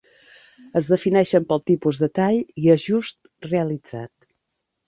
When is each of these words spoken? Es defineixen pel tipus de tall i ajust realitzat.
Es 0.79 0.87
defineixen 0.93 1.45
pel 1.51 1.61
tipus 1.71 1.99
de 2.05 2.09
tall 2.21 2.41
i 2.65 2.73
ajust 2.79 3.33
realitzat. 3.53 4.31